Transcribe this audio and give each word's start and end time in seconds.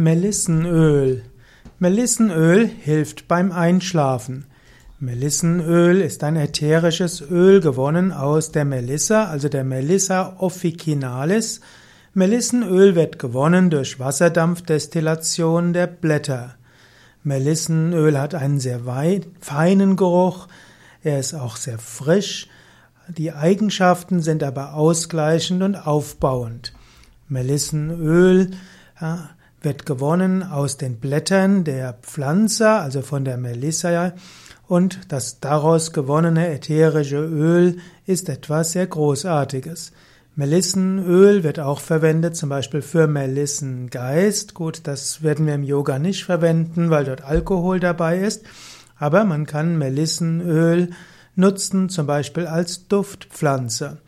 Melissenöl. 0.00 1.24
Melissenöl 1.80 2.68
hilft 2.68 3.26
beim 3.26 3.50
Einschlafen. 3.50 4.46
Melissenöl 5.00 6.02
ist 6.02 6.22
ein 6.22 6.36
ätherisches 6.36 7.20
Öl 7.20 7.60
gewonnen 7.60 8.12
aus 8.12 8.52
der 8.52 8.64
Melissa, 8.64 9.24
also 9.24 9.48
der 9.48 9.64
Melissa 9.64 10.36
officinalis. 10.38 11.62
Melissenöl 12.14 12.94
wird 12.94 13.18
gewonnen 13.18 13.70
durch 13.70 13.98
Wasserdampfdestillation 13.98 15.72
der 15.72 15.88
Blätter. 15.88 16.54
Melissenöl 17.24 18.20
hat 18.20 18.36
einen 18.36 18.60
sehr 18.60 18.82
feinen 19.40 19.96
Geruch, 19.96 20.46
er 21.02 21.18
ist 21.18 21.34
auch 21.34 21.56
sehr 21.56 21.80
frisch, 21.80 22.46
die 23.08 23.32
Eigenschaften 23.32 24.22
sind 24.22 24.44
aber 24.44 24.74
ausgleichend 24.74 25.60
und 25.60 25.74
aufbauend. 25.74 26.72
Melissenöl 27.28 28.52
wird 29.62 29.86
gewonnen 29.86 30.42
aus 30.42 30.76
den 30.76 30.96
Blättern 30.96 31.64
der 31.64 31.94
Pflanze, 32.02 32.68
also 32.70 33.02
von 33.02 33.24
der 33.24 33.36
Melissa, 33.36 34.12
und 34.66 35.00
das 35.08 35.40
daraus 35.40 35.92
gewonnene 35.92 36.48
ätherische 36.48 37.24
Öl 37.24 37.78
ist 38.06 38.28
etwas 38.28 38.72
sehr 38.72 38.86
Großartiges. 38.86 39.92
Melissenöl 40.36 41.42
wird 41.42 41.58
auch 41.58 41.80
verwendet, 41.80 42.36
zum 42.36 42.48
Beispiel 42.50 42.82
für 42.82 43.08
Melissengeist. 43.08 44.54
Gut, 44.54 44.82
das 44.84 45.22
werden 45.22 45.46
wir 45.46 45.54
im 45.54 45.64
Yoga 45.64 45.98
nicht 45.98 46.24
verwenden, 46.24 46.90
weil 46.90 47.06
dort 47.06 47.24
Alkohol 47.24 47.80
dabei 47.80 48.18
ist. 48.18 48.44
Aber 48.98 49.24
man 49.24 49.46
kann 49.46 49.78
Melissenöl 49.78 50.90
nutzen, 51.34 51.88
zum 51.88 52.06
Beispiel 52.06 52.46
als 52.46 52.86
Duftpflanze. 52.86 53.98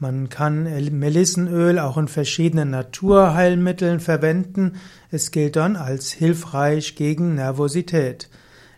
Man 0.00 0.28
kann 0.28 0.62
Melissenöl 0.62 1.80
auch 1.80 1.98
in 1.98 2.06
verschiedenen 2.06 2.70
Naturheilmitteln 2.70 3.98
verwenden. 3.98 4.76
Es 5.10 5.32
gilt 5.32 5.56
dann 5.56 5.74
als 5.74 6.12
hilfreich 6.12 6.94
gegen 6.94 7.34
Nervosität. 7.34 8.28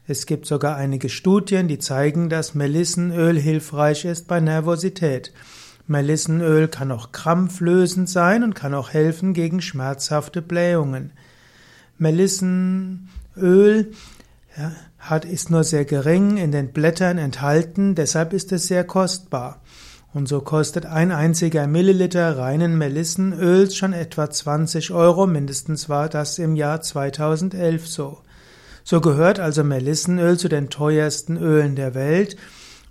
Es 0.06 0.24
gibt 0.24 0.46
sogar 0.46 0.76
einige 0.76 1.10
Studien, 1.10 1.68
die 1.68 1.78
zeigen, 1.78 2.30
dass 2.30 2.54
Melissenöl 2.54 3.38
hilfreich 3.38 4.06
ist 4.06 4.28
bei 4.28 4.40
Nervosität. 4.40 5.32
Melissenöl 5.86 6.68
kann 6.68 6.90
auch 6.90 7.12
krampflösend 7.12 8.08
sein 8.08 8.42
und 8.42 8.54
kann 8.54 8.72
auch 8.74 8.90
helfen 8.90 9.34
gegen 9.34 9.60
schmerzhafte 9.60 10.40
Blähungen. 10.40 11.12
Melissenöl 11.98 13.92
hat, 14.98 15.24
ist 15.26 15.50
nur 15.50 15.64
sehr 15.64 15.84
gering 15.84 16.38
in 16.38 16.50
den 16.50 16.72
Blättern 16.72 17.18
enthalten, 17.18 17.94
deshalb 17.94 18.32
ist 18.32 18.52
es 18.52 18.68
sehr 18.68 18.84
kostbar. 18.84 19.60
Und 20.12 20.28
so 20.28 20.40
kostet 20.40 20.86
ein 20.86 21.12
einziger 21.12 21.68
Milliliter 21.68 22.36
reinen 22.36 22.76
Melissenöls 22.76 23.76
schon 23.76 23.92
etwa 23.92 24.28
20 24.28 24.90
Euro, 24.90 25.26
mindestens 25.26 25.88
war 25.88 26.08
das 26.08 26.38
im 26.40 26.56
Jahr 26.56 26.80
2011 26.80 27.86
so. 27.86 28.18
So 28.82 29.00
gehört 29.00 29.38
also 29.38 29.62
Melissenöl 29.62 30.36
zu 30.36 30.48
den 30.48 30.68
teuersten 30.68 31.36
Ölen 31.36 31.76
der 31.76 31.94
Welt 31.94 32.36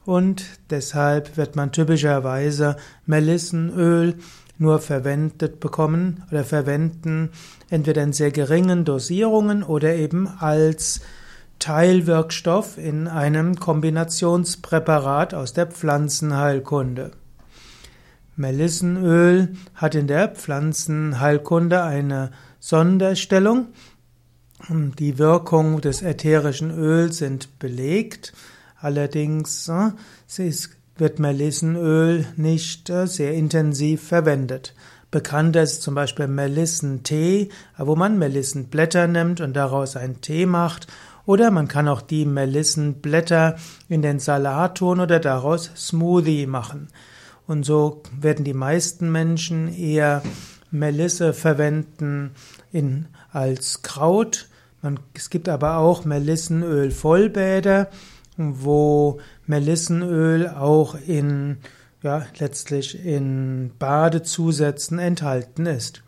und 0.06 0.46
deshalb 0.70 1.36
wird 1.36 1.58
man 1.58 1.74
typischerweise 1.74 2.78
Melissenöl 3.06 4.16
nur 4.58 4.80
verwendet 4.80 5.60
bekommen 5.60 6.24
oder 6.32 6.46
verwenden, 6.46 7.32
entweder 7.70 8.04
in 8.04 8.14
sehr 8.14 8.32
geringen 8.32 8.86
Dosierungen 8.86 9.64
oder 9.64 9.96
eben 9.96 10.28
als 10.28 11.02
Teilwirkstoff 11.60 12.78
in 12.78 13.08
einem 13.08 13.60
Kombinationspräparat 13.60 15.34
aus 15.34 15.54
der 15.54 15.68
Pflanzenheilkunde. 15.68 17.12
Melissenöl 18.36 19.54
hat 19.76 19.96
in 19.96 20.08
der 20.08 20.30
Pflanzenheilkunde 20.30 21.84
eine 21.84 22.32
Sonderstellung. 22.60 23.68
Die 24.70 25.18
Wirkung 25.18 25.82
des 25.82 26.02
ätherischen 26.02 26.72
Öls 26.72 27.18
sind 27.18 27.60
belegt. 27.60 28.34
Allerdings 28.80 29.68
äh, 29.68 29.92
wird 30.98 31.20
Melissenöl 31.20 32.26
nicht 32.38 32.90
äh, 32.90 33.08
sehr 33.08 33.34
intensiv 33.34 34.04
verwendet. 34.04 34.74
Bekannt 35.12 35.56
ist 35.56 35.82
zum 35.82 35.96
Beispiel 35.96 36.28
Melissentee, 36.28 37.50
wo 37.78 37.96
man 37.96 38.20
Melissenblätter 38.20 39.08
nimmt 39.08 39.42
und 39.42 39.54
daraus 39.54 39.98
einen 39.98 40.22
Tee 40.22 40.46
macht 40.46 40.88
oder 41.30 41.52
man 41.52 41.68
kann 41.68 41.88
auch 41.88 42.02
die 42.02 42.26
Melissenblätter 42.26 43.58
in 43.88 44.02
den 44.02 44.18
Salat 44.18 44.80
tun 44.80 45.00
oder 45.00 45.20
daraus 45.20 45.70
Smoothie 45.78 46.48
machen. 46.48 46.88
Und 47.46 47.68
so 47.68 48.02
werden 48.20 48.44
die 48.44 48.56
meisten 48.56 49.12
Menschen 49.12 49.72
eher 49.72 50.24
Melisse 50.72 51.34
verwenden 51.34 52.32
in, 52.72 53.10
als 53.32 53.84
Kraut. 53.84 54.50
Man, 54.82 55.00
es 55.14 55.30
gibt 55.30 55.50
aber 55.50 55.78
auch 55.78 56.04
Melissenöl-Vollbäder, 56.04 57.90
wo 58.38 59.20
Melissenöl 59.46 60.48
auch 60.50 60.96
in, 60.96 61.58
ja, 62.02 62.26
letztlich 62.40 63.06
in 63.06 63.70
Badezusätzen 63.78 64.98
enthalten 64.98 65.68
ist. 65.68 66.02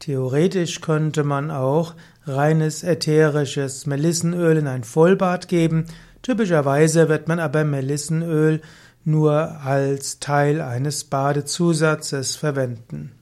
Theoretisch 0.00 0.80
könnte 0.80 1.22
man 1.22 1.52
auch 1.52 1.94
reines 2.28 2.82
ätherisches 2.82 3.86
Melissenöl 3.86 4.56
in 4.56 4.66
ein 4.66 4.84
Vollbad 4.84 5.48
geben. 5.48 5.86
Typischerweise 6.22 7.08
wird 7.08 7.28
man 7.28 7.40
aber 7.40 7.64
Melissenöl 7.64 8.60
nur 9.04 9.60
als 9.62 10.20
Teil 10.20 10.60
eines 10.60 11.04
Badezusatzes 11.04 12.36
verwenden. 12.36 13.17